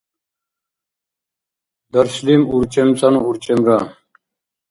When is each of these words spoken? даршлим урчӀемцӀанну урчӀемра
даршлим 1.91 2.41
урчӀемцӀанну 2.55 3.21
урчӀемра 3.27 3.79